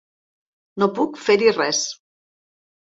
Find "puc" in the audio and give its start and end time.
1.01-1.21